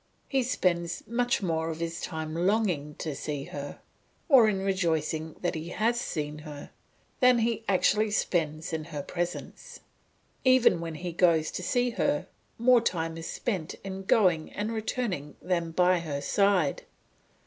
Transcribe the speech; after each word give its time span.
He 0.27 0.41
spends 0.41 1.03
much 1.05 1.43
more 1.43 1.69
of 1.69 1.79
his 1.79 2.01
time 2.01 2.35
in 2.35 2.47
longing 2.47 2.95
to 2.95 3.13
see 3.15 3.43
her, 3.43 3.81
or 4.27 4.49
in 4.49 4.63
rejoicing 4.63 5.35
that 5.41 5.53
he 5.53 5.69
has 5.69 5.99
seen 6.01 6.39
her, 6.39 6.71
than 7.19 7.37
he 7.37 7.63
actually 7.69 8.09
spends 8.09 8.73
in 8.73 8.85
her 8.85 9.03
presence. 9.03 9.81
Even 10.43 10.81
when 10.81 10.95
he 10.95 11.11
goes 11.11 11.51
to 11.51 11.61
see 11.61 11.91
her, 11.91 12.25
more 12.57 12.81
time 12.81 13.15
is 13.15 13.27
spent 13.31 13.75
in 13.83 14.01
going 14.01 14.51
and 14.53 14.71
returning 14.73 15.35
than 15.39 15.69
by 15.69 15.99
her 15.99 16.19
side. 16.19 16.81